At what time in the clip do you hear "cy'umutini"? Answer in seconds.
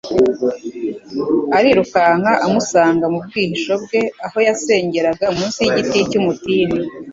6.09-6.79